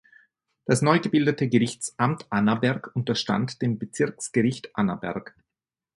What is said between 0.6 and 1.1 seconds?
Das neu